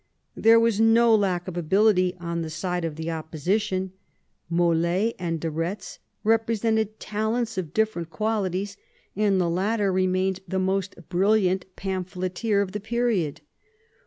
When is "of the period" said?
12.63-13.41